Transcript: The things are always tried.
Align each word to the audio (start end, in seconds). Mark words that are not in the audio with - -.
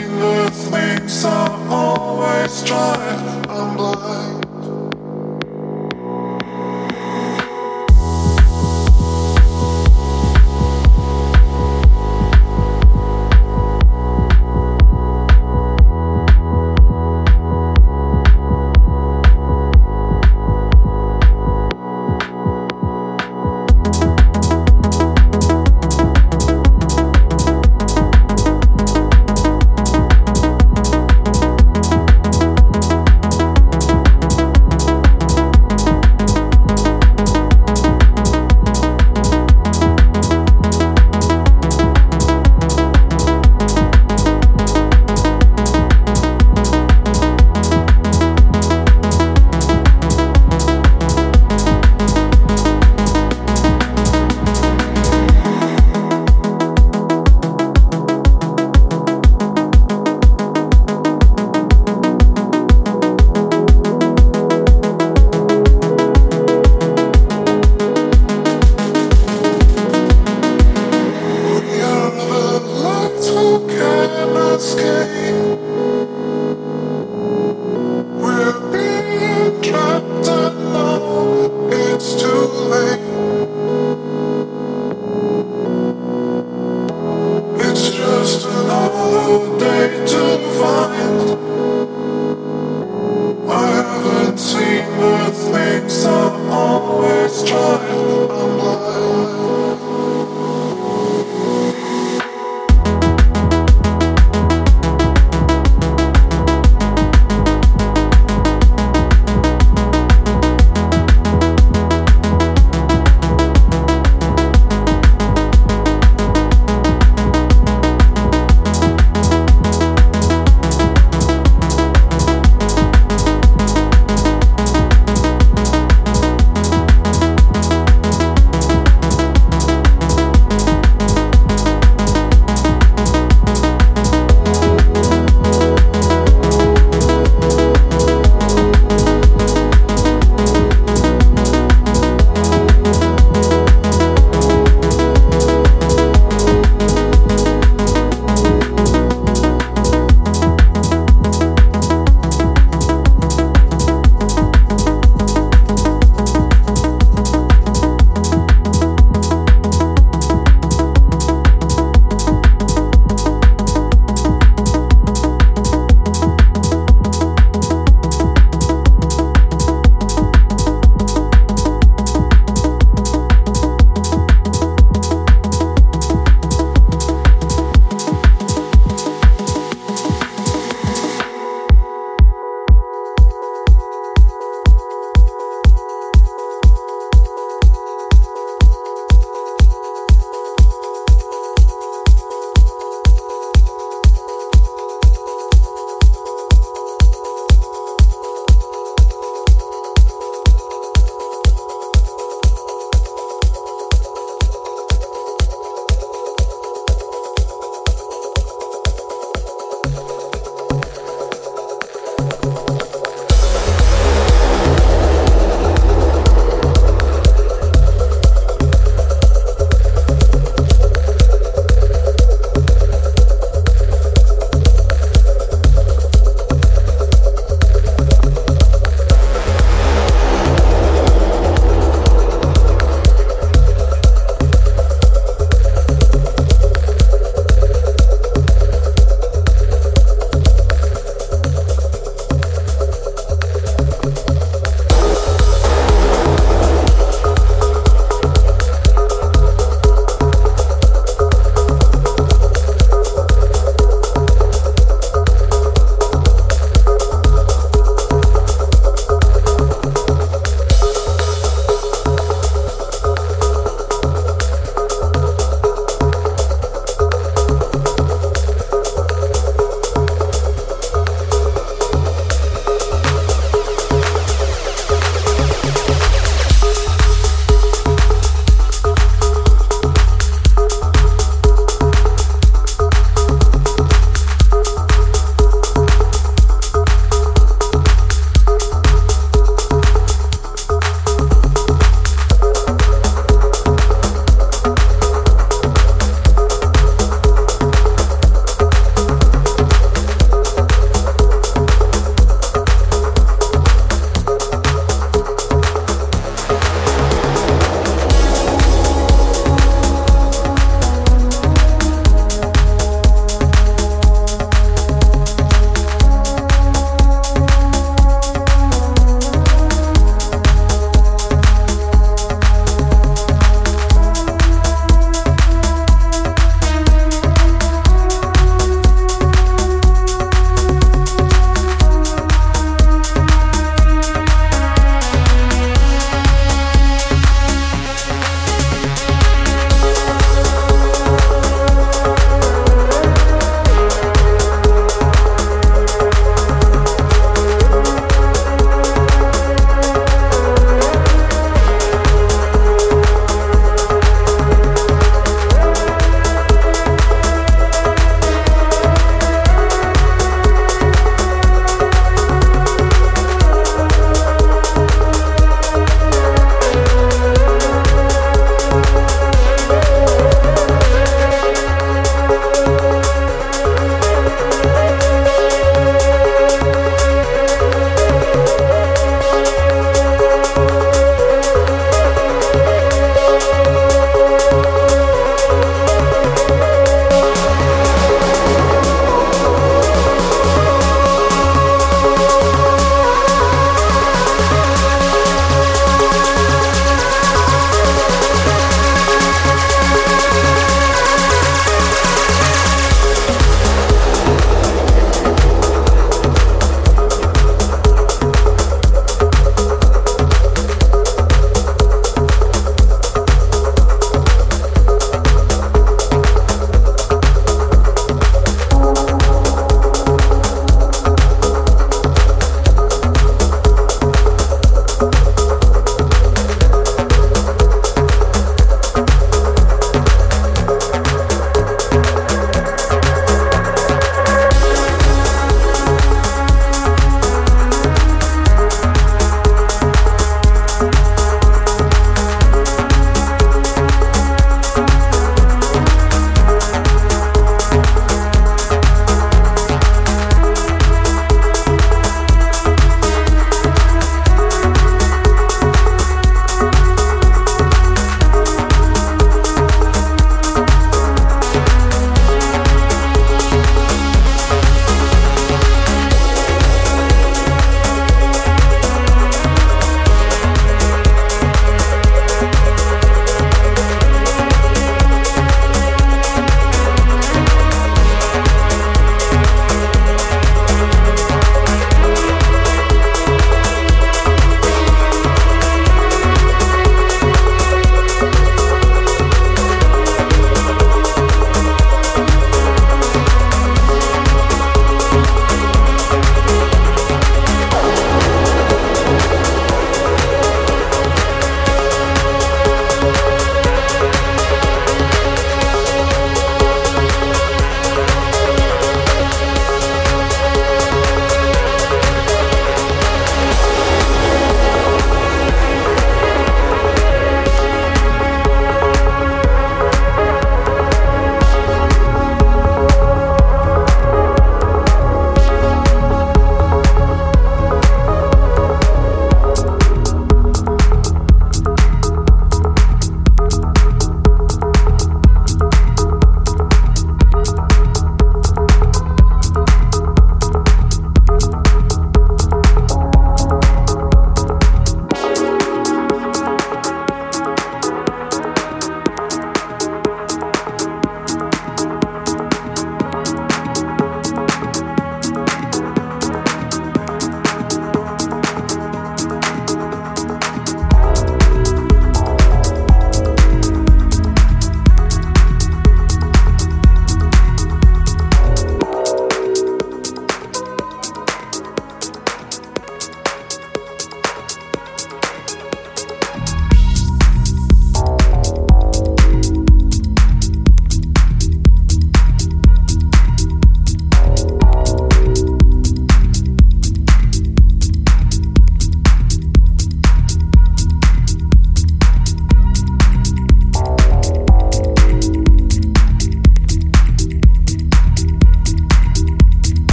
The 0.00 0.50
things 0.70 1.22
are 1.26 1.68
always 1.68 2.64
tried. 2.64 3.91